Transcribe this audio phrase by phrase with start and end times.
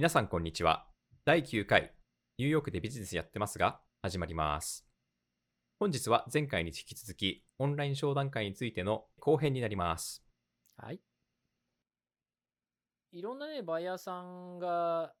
[0.00, 0.86] 皆さんこんにちは。
[1.26, 1.92] 第9回、
[2.38, 4.86] ニューヨークでビジネスやってますが、始まります。
[5.78, 10.24] 本日は前回に引き続き、オンライン商談会についての後編になります。
[10.78, 11.02] はい。
[13.12, 15.12] いろんなね、バイヤーさんが、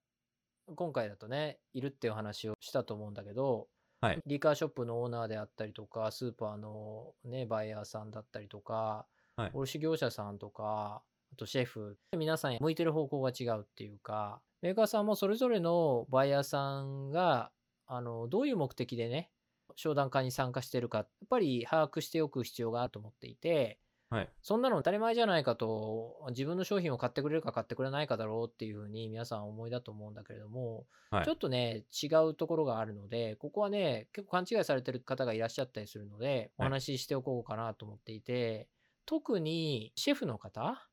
[0.74, 3.68] 今回だとね、いるっていう話をしたと思うんだけど、
[4.00, 4.22] はい。
[4.24, 9.06] リカーショップのオーナーであったりとか、スーパーのね、バイヤーさんだったりとか、
[9.36, 9.50] はい。
[9.52, 11.09] 卸業者さんとか、あ
[11.40, 17.50] とシェフ、皆さん向いてる方向が違うっていうか、メーカーさんもそれぞれのバイヤーさんが、
[17.86, 19.30] あの、どういう目的でね、
[19.74, 23.78] 商談会に参加してるか、やっぱり把握しておく必要があると思っていて、
[24.10, 24.28] はい。
[24.42, 38.68] そんなの当たり前じゃないかと、自分の商品を買ってくれるか買ってくれないかだろうっていうふうに皆さん思いだと思うんだけれども、はいちょっとね、違うところがあるので、ここはね、結構勘違いされてる方がいらっしゃったりするので、おはい話ししておこうかなと思っていて、
[39.06, 40.89] 特にシェフの方はい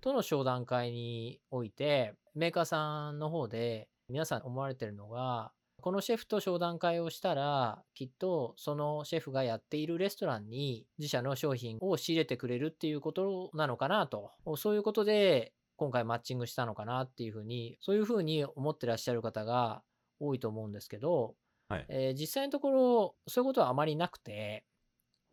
[0.00, 14.32] との商談会において、メーカーさんの方で皆さん思われてるのが、このシェフと商談会をしたら、きっとそのシェフがやっているレストランに自社の商品を仕入れてくれるっていうことなのかなと。
[14.56, 19.82] そういうことで今回マッチングしたのかなっていうふうに、そういうふうに思ってらっしゃる方が
[20.18, 21.36] 多いと思うんですけど、
[21.68, 21.86] はい。
[21.88, 24.64] えー実際のところそういうことはあまりなくて、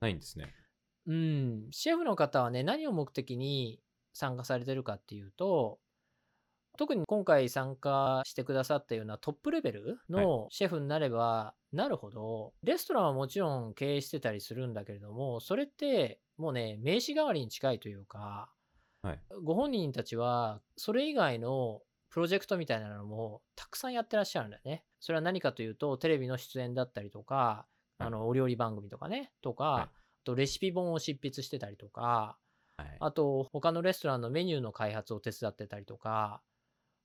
[0.01, 0.53] ないんですね。
[1.07, 3.79] うん、シェフの方はね、何を目的に
[4.15, 5.77] 参加されてるかっていうと、
[6.77, 18.49] 特に今回参加してくださったようなトップレベルのシェフになればなるほど、レストランはもちろん経営してたりするんだけれども、それってもうね、名刺代わりに近いというか、
[19.01, 19.19] はい。
[19.43, 24.83] ご本人たちはそれ以外のプロジェクトみたいなのもたくさんやってらっしゃるんだよね。
[25.01, 27.65] それは何かというと、テレビの出演だったりとか、は
[27.99, 29.89] いあの、お料理番組とかね、とか、はいあ
[30.25, 32.35] とレシピ本を執筆してたりとか、
[32.77, 32.97] はい。
[32.99, 36.41] あと他のレストランのメニューの開発を手伝ってたりとか、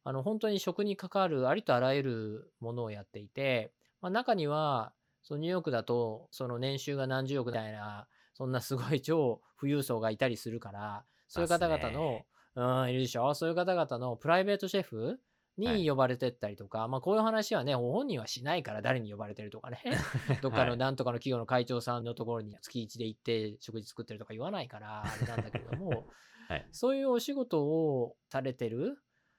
[0.02, 13.34] あの、本当に食に関わるありとあらゆるものをやっていて、まあ、中には、そのニューヨークだと、その年収が何十億みたいな、そんなすごい超富裕層がいたりするから、そういう方々の、うん、いるでしょ？
[13.34, 15.18] そういう方々のプライベートシェフはい
[15.60, 19.82] に呼ばれてったりとか、まあこういう話はね、ご本人はしないから誰に呼ばれてるとかね、
[20.42, 20.78] どっかのはい。
[20.78, 26.06] なんとかの企業の会長さんのところに月1で行って食事作ってるとか言わないから、あれなんだけれども、
[26.48, 26.66] はい。
[26.72, 28.98] そういうお仕事をされてる、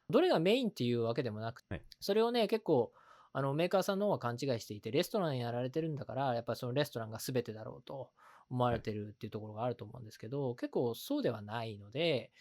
[0.10, 1.82] どれがメインっていうわけでもなく、はい。
[2.00, 2.94] それをね、結構、
[3.34, 8.10] あのメーカーさんの方は勘違いしていて、レストランやられてるんだから、やっぱりそのレストランが全てだろうと
[8.50, 12.32] 思われてるっていうところがあると思うんですけど、結構そうではないので、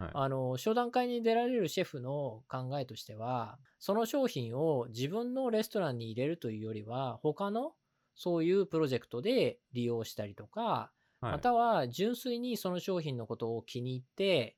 [0.00, 0.10] はい。
[0.14, 7.74] あの商談会に出られるシェフの考えとしては、その商品を自分のレストランに入れるというよりは、他の
[8.16, 10.90] そういうプロジェクトで利用したりとか、
[11.20, 14.56] はいまたは純粋にその商品のことを気に入って、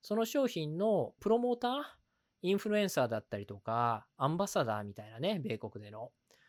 [0.00, 1.72] その商品のプロモーター、
[2.42, 6.02] インフルエンサーだったりとか、アンバサダーみたいなね、米国での。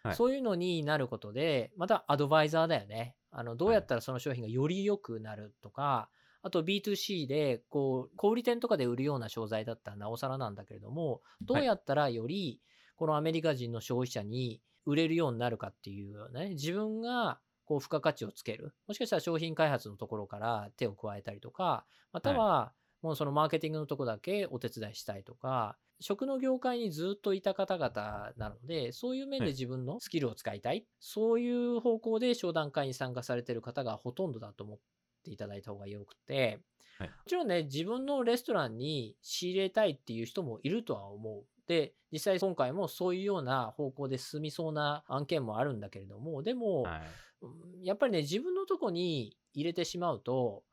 [0.03, 3.16] はいそういうのになることで、またアドバイザーだよね。
[3.31, 6.12] あの、どうやったらその商品がより良くなるとか、
[6.45, 12.61] あと B2C で、こう、小売店とかで売るような商材だったらなおさらなんだけれども、どうやったらより、
[12.97, 18.75] このアメリカ人の消費者に売れるようになるかっていうね、自分がこう付加価値をつける。
[18.85, 30.85] もしかしたら商品開発のところから手を加えたりとか、またはもうそのマーケティングのところだけお手伝いしたいとか、食の業界にずっといた方々なので、そういう面ではい自分のスキルを使いたい。
[31.00, 34.79] そういう方向で商談会に参加されている方がほとんどだと思っ
[35.25, 36.62] ていただいた方がよくて、
[36.97, 41.44] はいもちろんね、自分のレストランに仕入れたいっていう人もいるとは思う。
[41.68, 47.02] で、実際今回もそういうような方向で進みそうな案件もあるんだけれども、でも、はい。
[47.41, 50.63] うんやっぱりね、自分のとこに入れてしまうと、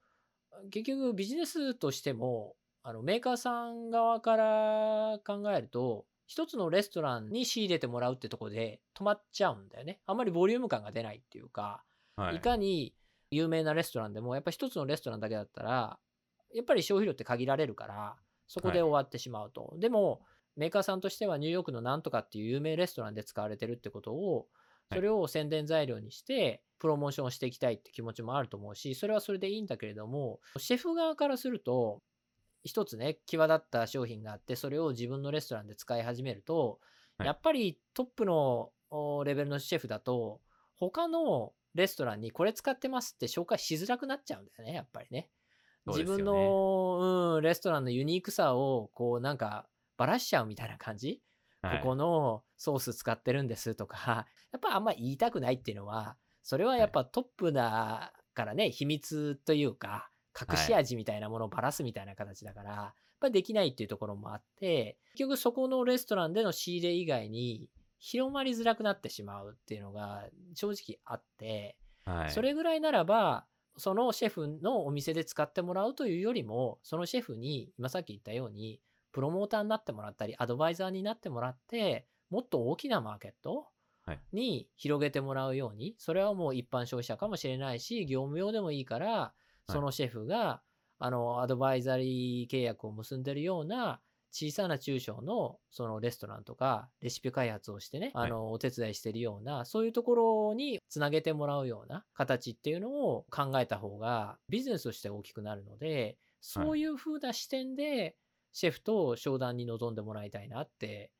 [0.70, 10.00] 結局ビジネスとしても、あのメーカーさん側から考えると、一つのレストランに仕入れてもらうってとこで止まっちゃうんだよね。
[10.06, 11.84] あんまりボリューム感が出ないっていうか、
[12.16, 12.37] はい。
[12.37, 12.94] いかに
[13.32, 15.99] 有名なレストランでも、やっぱ一つのレストランだけだったら、
[16.55, 19.75] やっぱり消費量って限られるから、そこで終わってしまうと。
[19.79, 20.20] でも、
[20.55, 24.49] メーカーさんとしてはニューヨークのなんとかっていう有名レストランで使われてるってことを、
[24.90, 24.99] はい。
[24.99, 32.02] それを宣伝材料にして、プロモーションしていきたいって気持ちもあると思うし、それはそれでいいんだけれども、シェフ側からすると、
[32.64, 36.81] 一つね、際立った商品があって、それを自分のレストランで使い始めると、
[37.17, 37.26] はい。
[37.26, 40.40] やっぱりトップのおレベルのシェフだと、
[40.75, 45.28] 他のレストランにこれ使ってますって紹介しづらくなっちゃうんだよね、やっぱりね。
[45.86, 49.66] 自分の、うん、レストランのユニークさを、こうなんか、
[49.96, 51.20] ばらしちゃうみたいな感じ、
[51.60, 51.78] はい。
[51.80, 67.68] ここのソース使ってるんですとか、 やっぱあんま言いたくないっていうのは、それはやっぱトップだからね、秘密というか、隠し味みたいなものをばらすみたいな形だから、ぱりできないっていうところもあって、結局そこのレストランでの仕入れ以外に
[68.02, 72.31] 広まりづらくなってしまうっていうのが正直あって、はい。
[72.31, 73.46] それぐらいならば、
[73.76, 78.81] そのシェフのお店で使ってもらうというよりも、そのシェフに、今さっき言ったように、
[79.12, 83.69] プロモーターになってもらったり、アドバイザーになってもらって、もっと大きなマーケット
[84.04, 89.32] はいに広げてもらうように、それはもう一般消費者かもしれないし、業務用でもいいから、
[89.70, 90.60] そのシェフが、
[90.99, 94.00] あの、アドバイザリー契約を結んでるような、
[94.32, 98.26] 小さな中小のそのレストランとかレシピ開発をしてね、はい。
[98.26, 100.14] あの、お手伝いしてるような、そういうとこ
[100.50, 108.17] ろにつなげてもらうような形っていうのを考えた方がビジネスとして大きくなるので、そういう風な視点で
[108.52, 111.12] シェフと商談に臨んでもらいたいなって、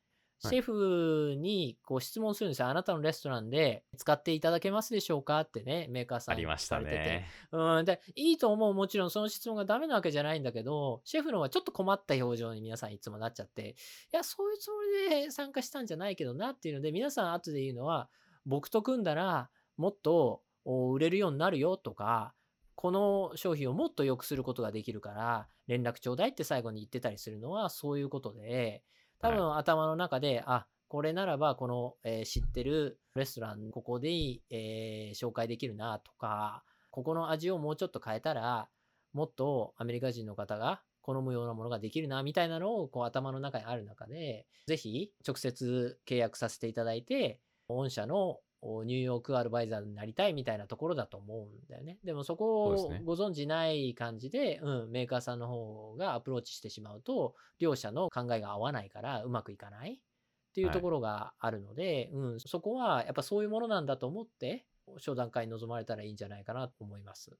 [0.43, 2.67] シはいェフにこう質問するんですよ。
[2.67, 7.27] あなたのレストランで使っていただけますでしょうかってね、メーカーさんにありましたね。
[7.51, 8.73] うん、で、いいと思う。
[8.73, 14.73] もちろんその質問がダメなわけじゃないんだけど、シェフのはちょっと困った表情に皆さんいつもなっちゃって、いや、そういうつも
[15.09, 18.09] りで参加したんじゃないけどなっていうので、皆さん後で言うのは、
[18.45, 22.33] 僕と組んだらもっとお売れるようになるよとか、
[22.75, 28.83] この商品をもっと良くすることができるから、連絡ちょうだいって最後に言ってたりするのはそういうことで、
[29.23, 38.67] 多分頭の中で、あ、これならばこの、えー知ってるレストラン、ここでいい、えー紹介できるなとか、ここの味をもうちょっと変えたら、
[39.13, 47.39] もっとアメリカ人の方が好むようなものができるな、みたいなのをこう頭の中にある中で、ぜひ直接契約させていただいて、
[47.69, 48.41] 御社のお
[48.85, 51.97] ニューヨークアドバイザーになりたいみたいなところだと思うんだよね。
[52.03, 64.65] でもそこをご存知ない感じで、うん、メーカーさんの方がアプローチしてしまうと、両者の考えが合わないからうまくいかないっていうところがあるので、うん、そこはやっぱそういうものなんだと思って、
[64.97, 67.37] 商談会に臨まれたらいいんじゃないかなと思います。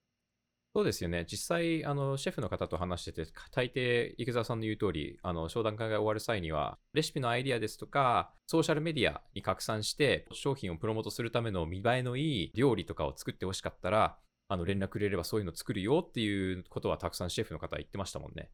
[0.75, 1.25] そうですよね。
[1.29, 14.17] 実際、あの、シェフの方と話してて、大抵、池澤さんの言う通り、あの、商談会が終わる際には、レシピのアイディアですとか、ソーシャルメディアに拡散して、商品をプロモートするための見栄えのいい料理とかを作ってほしかったら、
[14.47, 18.49] あの、連絡くれればそういうの作るよっていうことはたくさんシェフの方は言ってましたもんね。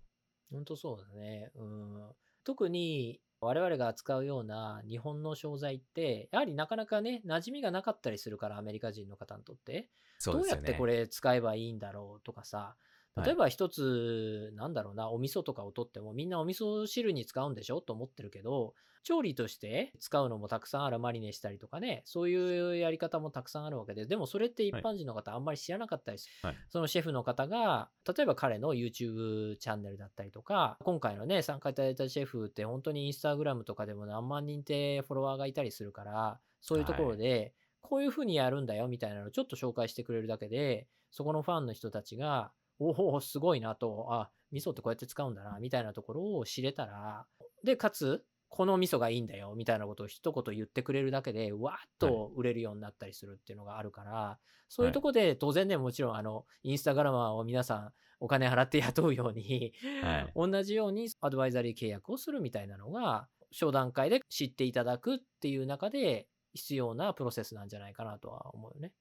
[0.51, 1.51] 本当そうだね。
[1.55, 2.11] うん。
[2.43, 9.89] 特に我々が扱うような日本の商材って、やはりなかなかね、馴染みがなかったりするから、アメリカ人の方にとって。
[10.25, 10.67] どうそうですよね。
[10.67, 12.88] やってこれ使えばいいんだろうとかさ、はい
[13.23, 18.73] 例えば一つ、なんだろうな、お味噌とかを取ってもみんなお味噌汁に使うんでしょと思ってるけど、
[19.03, 26.49] 調理として使うのもたくさんあるマリネしたりとかね、そういうやり方もたくさんあるわけで、でもそれって一般人の方あんまり知らなかったりする。
[26.49, 26.57] はい。
[26.69, 47.25] そのシェフの方が、例えば彼の YouTube チャンネルだったりとか、今回のね、参加いただいたシェフって本当にインスタグラムとかでも何万人ってフォロワーがいたりするから、そういうところで、こういう風にやるんだよみたいなのをちょっと紹介してくれるだけで、そこのファンの人たちが、おお、すごいなと、あ、味噌ってこうやって使うんだな、みたいなところを知れたら、
[47.63, 54.39] で、かつ、この味噌がいいんだよ、みたいなことを一言言ってくれるだけで、わーっと売れるようになったりするっていうのがあるから、
[54.69, 68.91] そういうところで、当然ね、もちろん、あの、インスタグラマーを皆さん、お金払って雇うように、はい同じようにアドバイザリー契約をするみたいなのが、商談会で知っていただくっていう中で、必要なプロセスなんじゃないかなとは思うよね。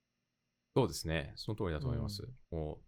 [0.76, 1.32] そうですね。
[1.36, 2.22] その通りだと思います。
[2.50, 2.87] もう、し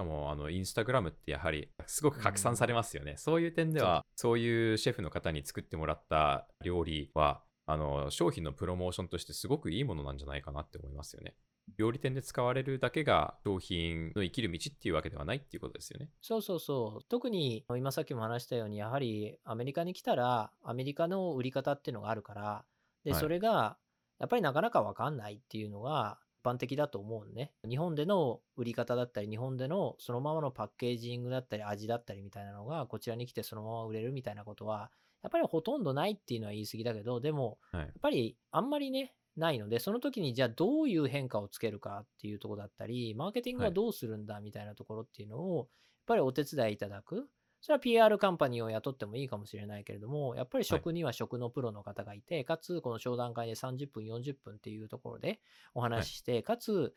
[0.00, 3.16] かも、あの、インスタグラムってやはり、 すごく拡散されますよね。
[3.16, 11.36] そういう点では、そういうシェフの方に作ってもらった料理は、あの、商品のプロモーションとしてすごくいいものなんじゃないかなって思いますよね。
[11.76, 16.10] 料理店で使われるだけが商品の生きる道っていうわけではないっていうことですよね。
[16.20, 17.04] そうそうそう。
[17.08, 22.64] 特に今さっきも話したように、やはりアメリカに来たら、アメリカの売り方っていうのがあるから、
[23.04, 23.78] で、はいそれが、
[24.18, 27.52] やっぱりなかなかわかんないっていうのが一般的だと思うのね。
[27.68, 34.90] 日本での売り方だったり、日本でのそのままのパッケージングだったり、味だったりみたいなのが、こちらに来てそのまま売れるみたいなことは、
[35.22, 45.66] やっぱりほとんどないっていうのは言い過ぎだけど、でも、はいやっぱりあんまりね、ないので、その時にじゃあどういう変化をつけるかっていうところだったり、マーケティングはどうするんだみたいなところっていうのを、やっ
[46.06, 47.28] ぱりお手伝いいただく。
[47.60, 55.40] それは PR カンパニーを雇ってもいいかもしれないけれども、やっぱり食には食のプロの方がいて、かつこの商談会で30分、40分っていうところで
[55.74, 56.94] お話しして、かつ、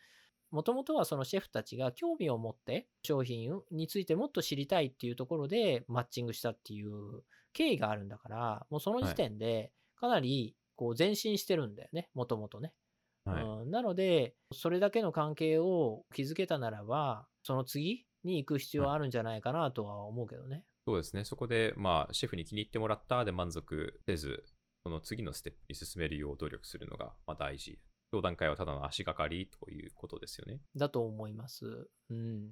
[0.51, 12.71] もともとはそのシェフたちが興味を持って商品についてもっと知りたいっていうところでマッチングしたっていう経緯があるんだから、もうその時点でかなりこう前進してるんだよね、もともとね。
[13.25, 13.43] はい。
[13.43, 20.63] うん、なので、それだけの関係を築けたならば、その次に行く必要はあるんじゃないかなとは思うけどね。
[20.85, 21.23] そうですね。
[21.23, 24.43] そこで、まあ、シェフに気に入ってもらったで満足せず、
[24.83, 27.79] その次のステップに進めるよう努力するのが、まあ、大事。
[28.13, 30.59] 商談会はただの足がかりということですよね。
[30.75, 31.87] だと思います。
[32.09, 32.51] うん。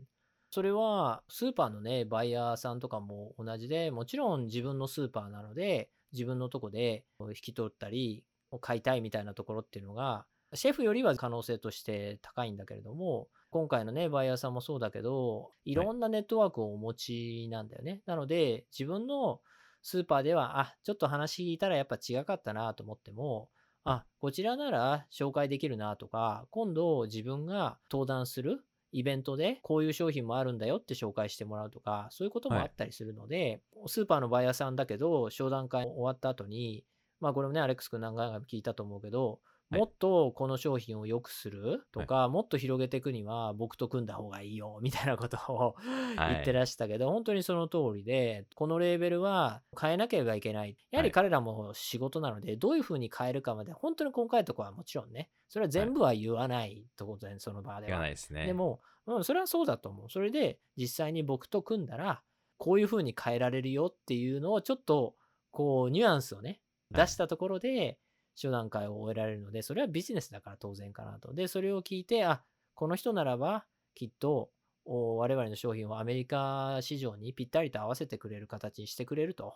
[0.50, 8.26] それはスーパーのね、バイヤーさんとかも同じで、もちろん自分のスーパーなので、自分のとこで引き取ったり、
[8.60, 18.02] 買いたいみたいなところっていうのが、シェフよりは可能性として高いんだけれども、今回のね、バイヤーさんもそうだけど、いろんなネットワークをお持ちなんだよね。
[18.06, 19.42] なので、自分の
[19.82, 23.50] スーパーでは、あ、ちょっと話聞いたらやっぱ違かったなと思っても、
[23.84, 36.86] あ、こちらなら紹介できるなとか、今度自分が登壇するイベントでこういう商品もあるんだよって紹介してもらうとか、そういうこともあったりするので、スーパーのバイヤーさんだけど、商談会終わった後に、
[37.20, 41.84] まあこれもね、アレックス君何回か聞いたと思うけど、はいもっとこの商品を良くする？
[41.92, 45.76] とか、もっと広げていくには僕と組んだ方がいいよみたいなことを
[46.18, 50.78] はい言ってらしたけど、本当にその通りで、このレーベルは変えなければいけない。
[50.92, 58.12] やはり彼らも仕事なので、どういうふうに変えるかまで、本当に細かいところはもちろんね、それは全部は言わないところで、その場では言わない。
[58.12, 58.46] ですね。
[58.46, 60.10] でも、うん、それはそうだと思う。
[60.10, 62.22] それで、実際に僕と組んだら、
[62.58, 65.16] こういう風に変えられるよっていうのを、ちょっと、
[65.52, 66.62] こう、ニュアンスをね、はい
[66.94, 67.98] 出したところで、
[68.42, 71.34] 初段階を終えられるので、それはビジネスだから当然かなと。
[71.34, 72.44] で、それを聞いて、あ、
[72.76, 74.52] この人ならば、きっと、
[74.86, 79.54] お我々の商品をアメリカ市場にぴったりと合わせてくれる形にしてくれると。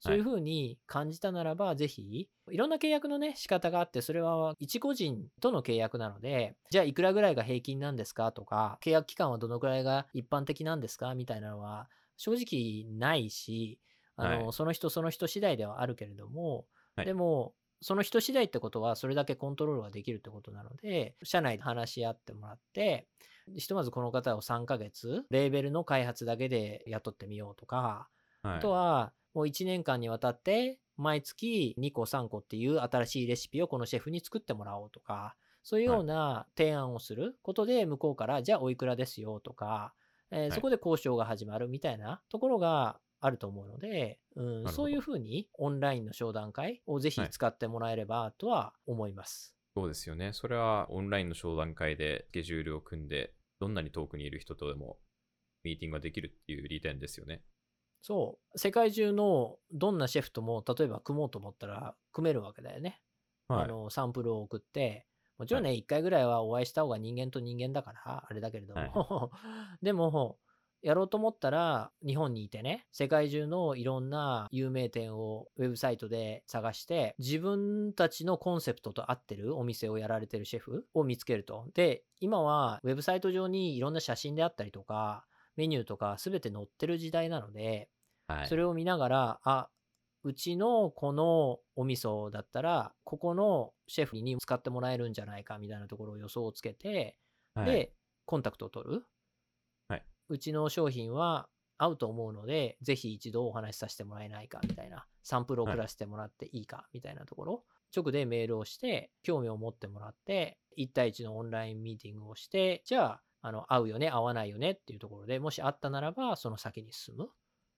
[0.00, 8.30] そういうふうに感じたならば、ぜひ、いろんな契約のね、仕方があって、それは一個人との契約なので、じゃあいくらぐらいが平均なんですか？
[8.32, 11.14] とか、契約期間はどのくらいが一般的なんですか？
[11.14, 11.88] みたいなのは、
[12.18, 13.80] 正直ないし、
[14.16, 14.52] あの、はい。
[14.52, 16.66] その人その人次第ではあるけれども、
[16.96, 17.06] はい。
[17.06, 23.06] でも、その人次第ってことは、それだけコントロールができるってことなので、社内で話し合ってもらって、
[23.56, 28.08] ひとまずこの方を3ヶ月、レーベルの開発だけで雇ってみようとか、
[28.42, 28.56] はい。
[28.56, 39.92] あとは、もう1年間にわたって、毎月2個3個っていう新しいレシピをこのシェフに作ってもらおうとか、そういうような提案をすることで、向こうから、じゃあおいくらですよとか、
[40.30, 49.54] えーいそこで交渉が始まるみたいなところがあると思うので、うん、そういうふうにオンラインの商談会をぜひはい使ってもらえればとは思います。
[49.74, 50.32] そうですよね。
[50.32, 54.98] それはオンラインの商談会でスケジュールを組んで、どんなに遠くにいる人とでも
[55.64, 57.42] ミーティングができるっていう利点ですよね。
[58.02, 58.58] そう。
[58.58, 63.02] 世界中のどんなシェフとも、例えば組もうと思ったら組めるわけだよね。
[63.48, 63.64] はい。
[63.64, 65.06] あの、サンプルを送って、
[65.38, 69.30] もちろんね、一、回ぐらいはお会いした方が人間と人間だから、あれだけれども、
[69.82, 70.38] でも、
[70.86, 81.66] やろうと思ったら、日本にいてね、世界中のいろんな有名店をウェブサイトで探して、自分たちのコンセプトと合ってるお店をやられてるシェフを見つけると。
[81.74, 85.26] で、今はウェブサイト上にいろんな写真であったりとか、
[85.56, 87.88] メニューとか全て載ってる時代なので、
[88.28, 88.46] はい。
[88.46, 89.68] それを見ながら、あ、
[90.22, 97.16] うちのこのお味噌だったら、ここのシェフに使ってもらえるんじゃないかみたいなところを予想をつけて、
[97.56, 97.92] はい、で、
[98.24, 99.04] コンタクトを取る。
[100.28, 100.36] はい。
[100.36, 107.64] うちの商品は合うと思うので、ぜひ一度お話しさせてもらえないかみたいな、サンプルを送らせてもらっていいかみたいなところ、
[107.94, 117.28] 直でメールをして、興味を持ってもらって、1対1のオンラインミーティングをして、じゃあ、あの、合うよね、合わないよねっていうところで、もしあったならば、その先に進む。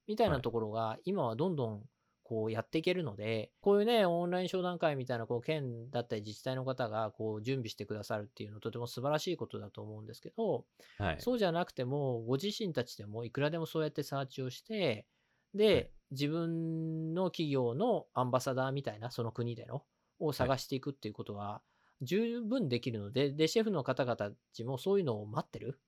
[0.06, 1.82] みたいなところが、今はどんどん
[2.28, 10.66] こうやっていけるので、こういうね、オンライン商談会みたいな、こう、県だったり自治体の方が、こう、準備してくださるっていうのはとても素晴らしいことだと思うんですけど、
[10.98, 11.20] はい。
[11.20, 15.06] そうじゃなくても、ご自身たちでもいくらでもそうやってサーチをして、
[15.54, 19.84] で、自分の企業のアンバサダーみたいな、その国での、
[20.18, 21.62] を探していくっていうことは、
[22.02, 25.80] 十分できるので、で、シェフの方々たちもそういうのを待ってる。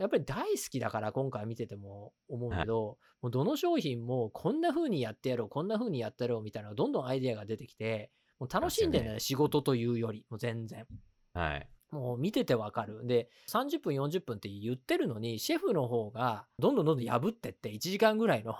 [0.00, 10.86] やっぱり大好きだから今回見てても思うけど、もうどの商品もこんな風にやってやろう、こんな風にやってやろうみたいなどんどんアイデアが出てきて、もう楽しんでね、仕事というより、もう全然。
[11.32, 11.68] はい。
[11.90, 13.06] もう見ててわかる。
[13.06, 18.52] で、30分、40分って言ってるのに、シェフの方がどんどんどんどん破ってって、1時間ぐらいの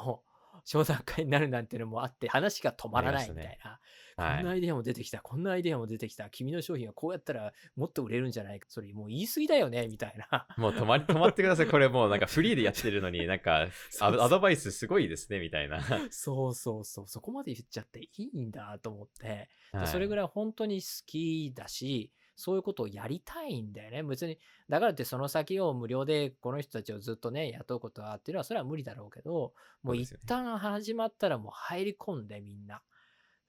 [0.65, 3.79] 商談会になるなんていうのもあって、話が止まらないみたいな。
[4.17, 4.37] は。
[4.37, 10.47] こんないアイデアも出てきた、こんなアイデアも出てきた、君の商品はこうやったらもっと売れるんじゃないか、それもう言い過ぎだよね、みたいな。
[10.57, 11.67] もう止まり、止まってください。
[11.67, 13.69] これもうなんか フリーでやってるのに、なんか
[14.01, 15.81] アドバイスすごいですね、みたいな。
[16.11, 24.03] そうそうそう、そこまで言っちゃっていいんだと思って、はいそれぐらい本当に好きだし、そういうことをやりたいんだよね。
[24.03, 24.39] 別に、
[24.69, 32.83] だからってその先を無料でこの人たちをずっとね、雇うことはっていうのはそれは無理だろうけど、もう一旦始まったらもう入り込んでみんな。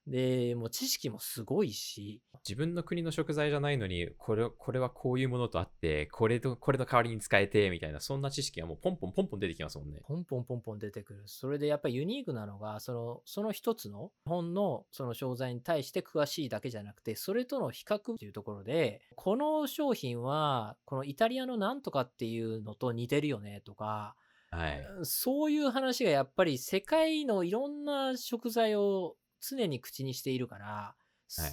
[0.07, 10.01] で、もう知識もすごいし、自分の国の食材じゃないのに、これこれはこういうものとあって、これとこれの代わりに使えて、みたいな、そんな知識がもうポンポンポンポン出てきますもんね。
[10.07, 11.24] ポンポンポンポン出てくる。
[11.25, 24.15] それでやっぱりユニークなのが、その、その一つの日本のその商材に対して詳しいだけじゃなくて、それとの比較っていうところで、この商品は、このイタリアのなんとかっていうのと似てるよねとか、
[24.51, 24.88] はい。
[25.03, 29.17] そういう話がやっぱり世界のいろんな食材を
[29.48, 31.06] 常に口にしているから、はい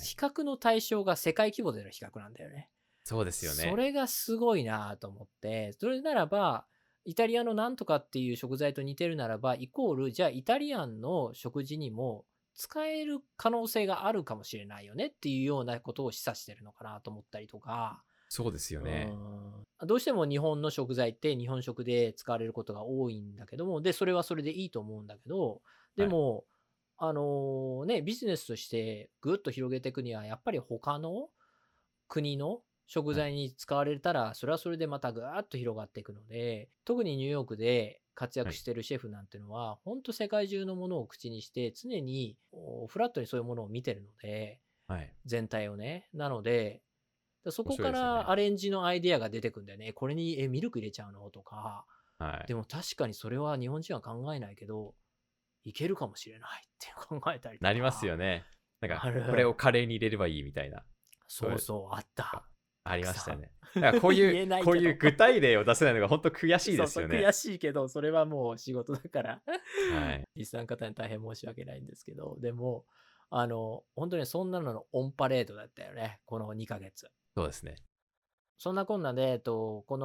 [0.04, 2.68] 比較の対象が世界規模での比較なんだよね。
[3.04, 3.70] そうですよね。
[3.70, 6.66] それがすごいなと思って、それならば、
[7.04, 19.10] イタリアのなんとかっていう食材と似てるならば、イコール、じゃあイタリアンの食事にも使える可能性があるかもしれないよねっていうようなことを示唆してるのかなと思ったりとか、そうですよね。
[19.12, 25.60] うんどうしても日本の食材って日本食で使われることが多いんだけども、で、それはそれでいいと思うんだけど、
[25.96, 26.44] でも、
[27.04, 31.30] あのね、ビジネスとしてぐっと広げていくには、やっぱり他の
[32.08, 45.12] 国の食材に使われたら、それはそれでまたぐーっと広がっていくので、特にニューヨークで活躍してるシェフなんていうのは、本当世界中のものを口にして、常におフラットにそういうものを見てるので、はい。
[45.24, 46.08] 全体をね。
[46.14, 46.82] なので、
[47.44, 49.92] だそこからアレンジのアイデアが出てくんだよね。
[49.92, 51.30] これにえミルク入れちゃうの？
[51.30, 51.86] とか。
[52.18, 52.46] はい。
[52.46, 54.94] でも確かにそれは日本人は考えないけど、
[55.64, 57.68] いけるかもしれないって考えたりとか。
[57.68, 58.44] なりますよね。
[58.80, 60.82] なんかこれをカレーに入れればいいみたいな。
[61.28, 62.44] そうそう、あった。
[62.84, 63.52] ありましたよね。
[63.74, 67.14] だからこういう、 こういう具体例を出せないのが本当悔しいですよね。
[67.14, 69.42] そうそう悔しいけど、それはもう仕事だから。
[69.92, 70.24] はい。
[70.34, 72.84] リスナーの方に大変申し訳ないんですけど、でも、
[73.30, 76.20] あの、本当にそんなののオンパレードだったよね。
[76.26, 77.08] この2ヶ月。
[77.36, 77.76] そうですね。
[78.58, 79.96] そんなこんなで、えっと、こ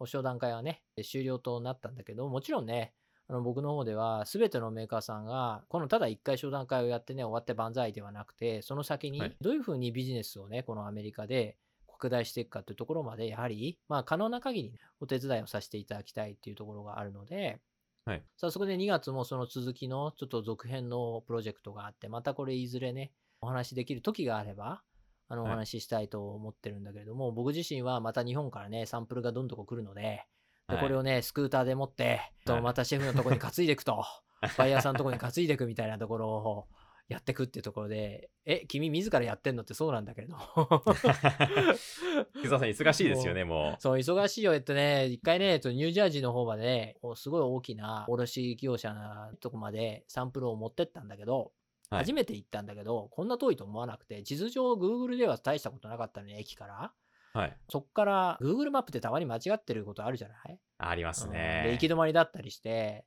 [0.00, 2.94] の商談会はね、終了となったんだけど、もちろんね、
[3.28, 9.36] あの僕の方では、すべてのメーカーさんが、このただ一回商談会をやってね、終わって万歳ではなくて、その先にはい。
[9.40, 11.56] どういうふうにビジネスをね、このアメリカで
[11.88, 17.60] 拡大していくかというところまで、やはり、まあ、可能な限りお手伝いをさせていただきたいっていうところがあるので、
[18.04, 18.22] はい。
[18.36, 24.82] 早速ね、2月もその続きのちょっと続編のプロジェクトがあって、またこれいずれね、お話しできる時があれば、
[25.28, 25.54] あの、おはい。
[25.56, 30.24] 話ししたいと思ってるんだけれども、僕自身はまた日本からね、サンプルがどんどん来るので、
[30.68, 34.04] ではいこれをね、スクーターで持って、とはいまたシェフのところに担いでいくと、
[34.58, 36.66] バイヤーさんのところに担いでいくみたいなところを
[37.08, 40.36] やっていくっていうところで、え、君自らやってんのってそうなんだけれど。
[42.42, 44.54] 木澤さん忙しいですよね、もそう、忙しいよ。
[44.54, 51.52] えっとね、一回ね、えっと、ニュージャージーの方まで、おすごい大きな卸業者のとこまでサンプルを持ってったんだけど、
[51.90, 51.94] う。
[51.94, 56.92] はい初めて行ったんだけど、こんな遠いと思わなくて、地図上 Google では大したことなかったのに、駅から。
[57.36, 57.56] はい。
[57.68, 60.58] そっから Google マップってたまに間違ってることあるじゃない？
[60.78, 61.62] ありますうんね。
[61.66, 63.04] で、行き止まりだったりして、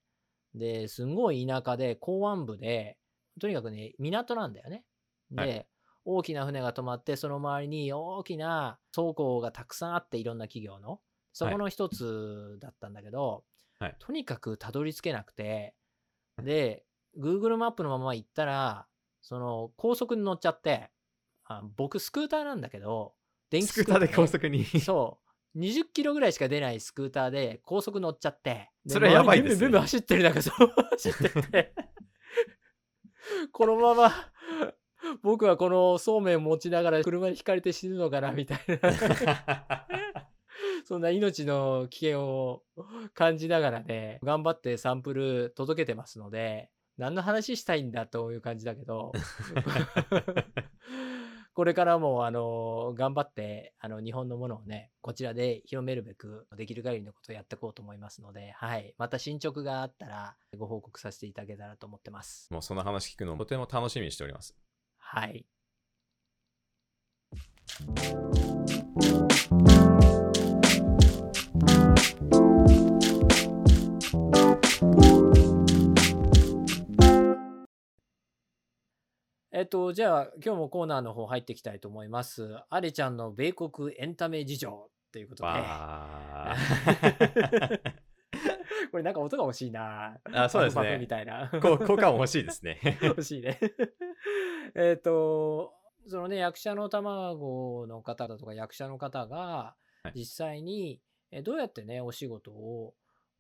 [0.53, 2.97] で、すんごい田舎で、港湾部で、
[3.39, 4.83] とにかくね、港なんだよね。
[5.31, 5.67] で、はい
[6.05, 11.01] 大きな船が止まって、その周りに大きな倉庫がたくさんあって、いろんな企業の。
[11.33, 13.43] そこの一つだったんだけど、
[13.79, 15.75] はいとにかくたどり着けなくて、
[16.41, 16.83] で、
[17.19, 18.87] Google マップのまま行ったら、
[19.21, 20.89] その高速に乗っちゃって、
[21.45, 23.13] あ僕スクーターなんだけど、
[23.49, 24.65] 電気スクーターでね高速に。
[24.65, 25.19] そ
[25.55, 25.59] う。
[25.59, 28.69] 20キロぐらいしか出ないスクーターで高速乗っちゃって。
[28.85, 31.73] でそれはやばいですね周りブンブンブンブン走ってる中、そう、走ってて。
[33.51, 34.11] このまま、
[35.21, 39.87] 僕はこのそうめん持ちながら車にひかれて死ぬのかな、みたいな。
[40.85, 42.63] そんな命の危険を
[43.13, 49.13] 感じながらね、頑張ってサンプル届けてますので、何の話したいんだという感じだけど、
[51.59, 58.95] これからも、あの、頑張って、あの、日本のものをね、こちらで広めるべく、できる限りのことをやっていこうと思いますので、はい。
[58.97, 62.47] また進捗があったら、ご報告させていただけたらと思ってます。
[62.49, 64.55] もうその話聞くのとても楽しみにしております。
[64.99, 65.45] はい。
[79.59, 82.55] えっと、じゃあ、今日もコーナーの方入っていきたいと思います。
[82.69, 85.49] アレちゃんの米国エンタメ事情ということで。
[85.49, 86.55] わ
[88.89, 90.17] これなんか音が欲しいな。
[90.23, 91.07] ーあそうですパフパフみね。
[91.07, 91.49] たいな。
[91.61, 92.79] 効果も欲しいですね。
[93.03, 93.59] 欲しいね。
[94.75, 95.73] えっと、
[96.07, 102.93] そのね、役者の卵の方だとか役者の方がはい、実際にえどうやってね、お仕事を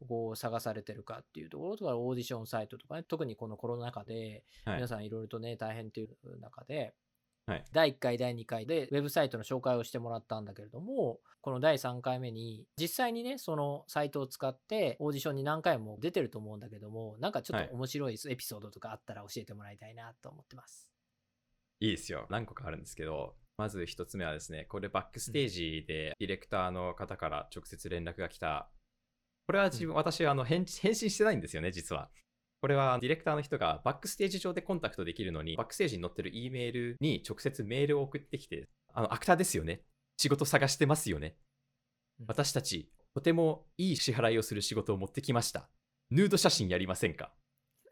[0.07, 6.93] こう探されてるかっていうところとか、オーディションサイトとかね、特にこのコロナ禍で、はい皆さんいろいろとね、大変っていう中で、
[7.45, 20.91] はい第1回、第2回でウェブサイトの紹介をしてもらったんだけれども、この第3回目に実際にね、そのサイトを使ってオーディションに何回も出てると思うんだけども、なんかちょっはいと面白いエピソードとかあったら教えてもらいたいなと思ってます。
[21.81, 22.27] いいですよ。
[22.29, 28.69] 何個かあるんですけど、まず一つ目はですね、これバックステージでディレクターの方から直接連絡が来た。
[29.49, 32.11] これは自分、私はあの返返信してないんですよね、実は。
[32.61, 39.81] これはディレクターの人がバックステージ上でコンタクトできるのに、バックステージに載ってる E メールに直接メールを送ってきて、あの、アクターですよね。
[40.17, 41.35] 仕事探してますよね
[42.19, 42.25] うん。
[42.27, 45.67] 私たち、とてもいい支払いをする仕事を持ってきました。
[46.11, 47.33] ヌード写真やりませんか？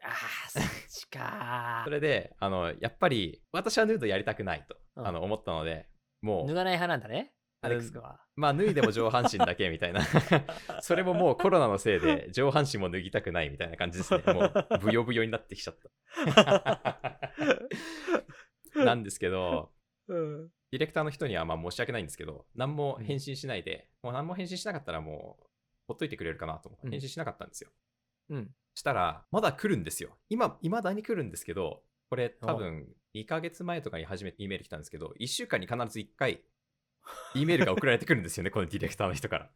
[0.04, 1.90] ああ、そっちか そ。
[1.90, 5.88] れで、あの、やっぱり、私はヌードやりたくないと、うんあの思ったので、
[6.22, 7.32] もう、脱がない派なんだね。
[7.60, 8.20] アレックス君は？
[8.36, 10.00] まあ、脱いでも上半身だけみたいな。
[10.80, 14.22] それももうコロナのせいで、 上半身も脱ぎたくないみたいな感じですね。
[14.32, 15.76] もう、ブヨブヨになってきちゃっ
[16.34, 17.20] た。
[18.84, 19.72] なんですけど、
[20.06, 20.48] うん。
[20.70, 25.46] ディレクターの人にはまあ申し訳ないんですけど、何も返信しないで、もう何も返信しなかったらもう、
[25.88, 27.70] ほっといてくれるかなと思って、うん返信しなかったんですよ。
[28.28, 28.54] うん。
[28.74, 30.16] したら、まだ来るんですよ。
[30.28, 36.44] 今、未だに来るんですけど、これ多分2ヶ月前とかに初めて E メール来たんですけど、1週間に必ず1回、
[37.34, 39.50] E メールが送られてくるんですよね、 このディレクターの人から。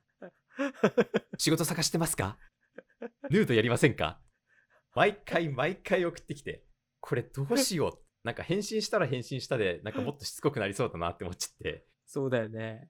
[1.39, 2.39] 仕事探してますか？
[3.31, 4.21] ヌードやりませんか？
[4.95, 6.65] 毎回毎回送ってきて、
[7.01, 7.99] これどうしよう？
[8.25, 12.89] なんか返信したら返信したで、なんかもっとしつこくなりそうだなって思っちゃって、そうだよね。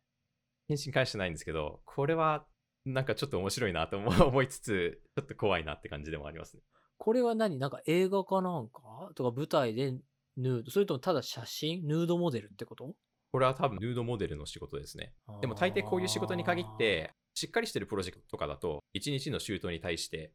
[0.68, 2.46] 返信返してないんですけど、これは
[2.84, 6.62] なんかちょっと面白いなと思思いつつ、ちょっと怖いなって感じでもありますね。
[6.98, 7.58] これは何？
[7.58, 8.80] なんか映画かなんか？
[9.14, 9.92] とか舞台で
[10.36, 11.86] ヌードそれともただ写真？
[11.86, 12.94] ヌードモデルってこと？
[13.32, 15.14] これは多分ヌードモデルの仕事ですね。
[15.40, 20.32] でも大抵こういう仕事に限って、しっかりしてるプロジェクトとかだと、1日のシュートに対して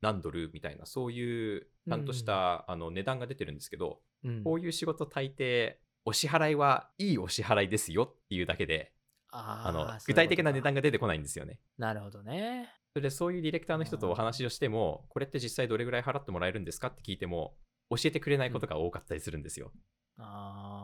[0.00, 8.92] 何ドルみたいな、そういうちゃんとした、あの値段が出てるんですけど、うんこういう仕事大抵、お支払いはいいお支払いですよっていうだけで、
[9.30, 10.78] ああのー具体的な値段が。
[10.78, 11.60] が出てこないんですよね。
[11.76, 12.72] なるほどね。
[12.94, 17.54] それでそういうディレクターの人とお話をしても、これって実際どれぐらい払ってもらえるんですかって聞いても、
[17.90, 19.72] 教えてくれないことが多かったりするんですよ。
[20.18, 20.77] あ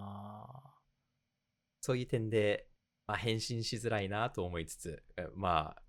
[1.85, 2.67] そういう点で、
[3.07, 5.83] まあ、返信しづらいなと思いつつ、えまあ、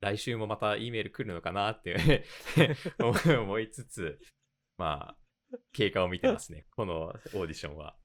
[0.00, 2.24] 来週もまた E メール来るのかなって
[2.98, 4.18] 思いつつ、
[4.76, 7.96] まあ、経過を見てますね、 このオーディションは。
[7.96, 8.00] ー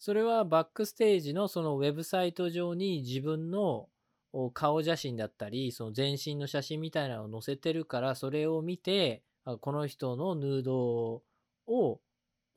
[0.00, 3.88] それはバックステージのそのウェブサイト上に自分の
[4.32, 11.22] お顔写真だったり、その全身の写真みたいなのを載せてるから、それを見て、あこの人のヌード
[11.68, 12.00] を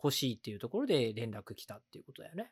[0.04, 2.52] 欲しいっていうところで連絡来たっていうことだよね。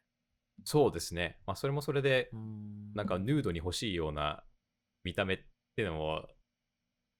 [0.63, 1.37] そうですね。
[1.45, 4.43] まあ、それもそれで、うんなんかヌードに欲しいような
[5.03, 5.37] 見た目っ
[5.75, 6.35] ていうのも、っ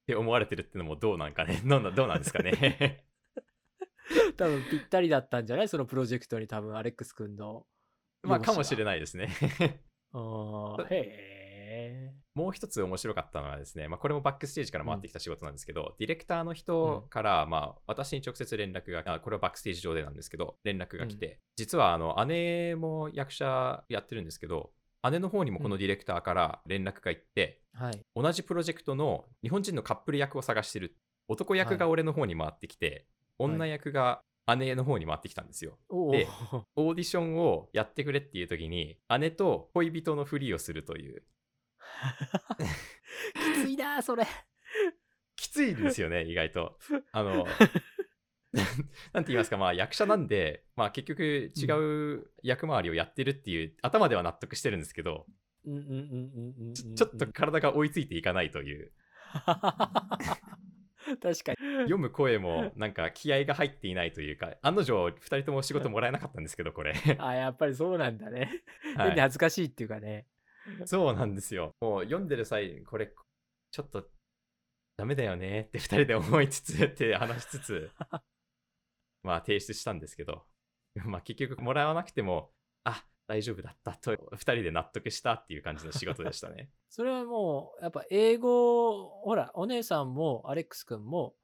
[0.07, 3.05] て思われてるっていうのもどうなんかね、 どうなどうなんですかね。
[4.37, 5.67] 多分ぴったりだったんじゃない？
[5.69, 7.65] そのプロジェクトに多分アレックス君の。
[8.23, 8.85] まあ、かもしれい。
[8.85, 9.29] ないですね。
[10.13, 11.34] あーへえ。
[12.33, 24.71] もう一つ面白かったのはですね、まあ、これもバックステージから回ってきた仕事なんですけど、ディレクターの人から、まあ、私に直接連絡が、あこれはバックステージ上でなんですけど、連絡が来て、実はあの姉も役者やってるんですけど、
[25.09, 27.99] 姉の方にもこのディレクターから連絡が行って、はい。
[28.15, 30.95] 同じプロジェクトの日本人のカップル役を探してる。
[31.27, 33.05] 男役が俺の方に回ってきて、はい
[33.37, 34.21] 女役が
[34.57, 35.77] 姉の方に回ってきたんですよ。
[35.89, 41.23] おでーオーディションをやってくれっていう時に、姉と恋人のふりをするという。
[43.57, 44.25] きついな、それ。
[45.35, 46.77] きついんですよね、意外と。
[47.11, 47.45] あの、
[49.13, 51.65] なんて言いますか、まあ役者なんで、まあ結局違
[52.17, 55.25] う役回りをやってるっていう、頭では納得してるんですけど、
[55.65, 56.95] うんうんうんうんうんうん。
[56.95, 58.91] ちょっと体が追いついていかないという、
[61.21, 61.57] 確かに。
[61.83, 66.93] 読む声もなんか気合が入っていないというか、案の定2人とも仕事もらえなかったんですけど、これ。
[67.17, 68.63] あ、やっぱりそうなんだね。
[68.95, 70.27] はい変に恥ずかしいっていうかね。
[70.85, 71.71] そうなんですよ。
[71.81, 73.13] もう読んでる際、これ、
[73.71, 74.09] ちょっと
[74.97, 77.91] ダメだよねって2人で思いつつって話しつつ、
[79.23, 80.45] まあ提出したんですけど、
[81.05, 86.71] まあ結局もらわなくても、あ、大丈夫だったと2人で納得したっていう感じの仕事でしたね。
[86.89, 91.35] それはもう、やっぱ英語、ほら、お姉さんもアレックス君も、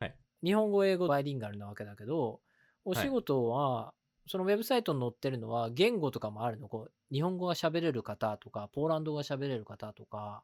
[0.00, 2.40] はい日本語、英語、バイリンガルなわけだけど、
[2.84, 3.92] お仕事は、
[4.28, 6.68] そのウェブサイトに載ってるのは言語とかもあるの？
[6.68, 10.42] こう日本語が喋れる方とか、ポーランド語が喋れる方とか、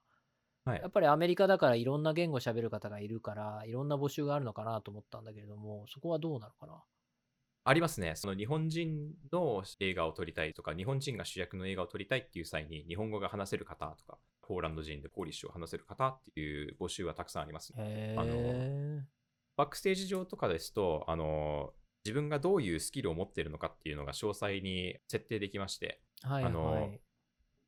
[0.64, 6.83] はいやっぱりアメリカだからいろんな言語喋る方がいるから、いろんな募集があるのかなと思ったんだけれども、そこはどうなのかな？
[7.66, 8.12] ありますね。
[8.14, 18.14] その日本人の映画を撮りたいとか、日本人が主役の映画を撮りたいっていう際に、日本語が話せる方とか、ポーランド人でポーリッシュを話せる方っていう募集はたくさんありますね。
[19.57, 21.72] バックステージ上とかですと、あの、
[22.05, 27.00] 自分がどういうスキルを持っているのかっていうのが詳細に設定できまして、はいあのはい。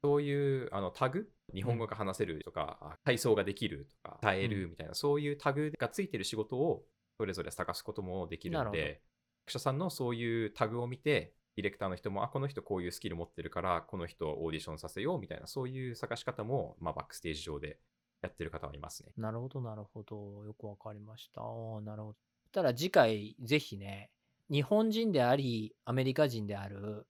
[0.02, 6.84] そういうあのタグ、日本語が話せるとか、あ体操ができるとか、耐えるみたいな、そういうタグがついてる仕事を
[7.18, 9.02] それぞれ探すこともできるので、
[9.46, 17.78] 役者さんのそういうタグを見て、ディレクターの人も、あ、この人こういうスキル持ってるから、この人をオーディションさせようみたいな、そういう探し方も、まあ、バックステージ上で
[18.20, 19.12] やってる方はいますね。
[19.16, 20.44] なるほど、なるほど。
[20.44, 21.40] よくわかりました。
[21.80, 22.16] なるほど。
[22.52, 24.10] たら次回、ぜひね、
[24.50, 27.06] 日本人であり、アメリカ人である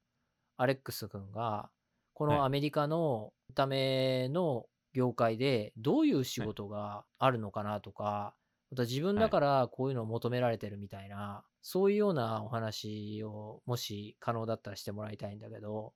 [0.56, 1.70] アレックス君が、
[2.14, 2.38] こはい。
[2.38, 8.34] のアメリカのための業界でどういう仕事があるのかなとか、
[8.70, 15.94] また自分だからこういうのを求められてるみたいな、そういうようなお話をもし可能だったらしてもらいたいんだけど、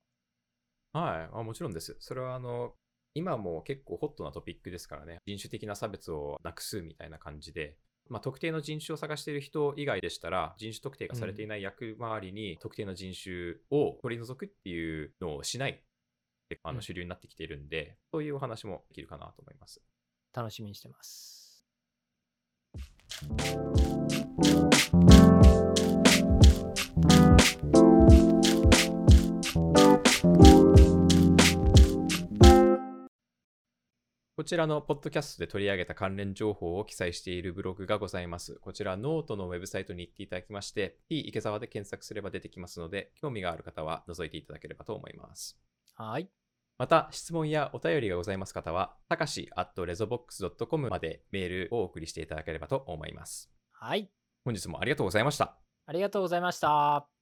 [0.92, 1.96] はい、あもちろんです。
[2.01, 2.75] それはあの、
[3.14, 7.77] 今も結構ホットなトピックですからね、人種的な差別をなくすみたいな感じで、
[8.11, 15.81] まあ、特定の人種を探している人以外でしたら、人種特定がされていない役回りに特定の人種を取り除くっていうのをしない
[16.64, 19.81] あうんの主流になってきているんで、そういうお話もできるかなと思います。
[20.35, 21.64] 楽しみにしてます。
[34.40, 38.55] こちらのポッドキャストで取り上げた関連情報を記載しているブログがございます。
[38.55, 45.61] こちらノートのウェブサイトに行っていただきまして、T 池澤で検索すれば出てきますので、興味がある方は覗いていただければと思います。
[45.94, 46.31] はい。
[46.79, 53.53] また、質問やお便りがございます方は、たかし at resobox.com までメールをお送りしていただければと思います。
[53.72, 54.09] はい。
[54.46, 55.59] 本日もありがとうございました。
[55.85, 57.19] ありがとうございました。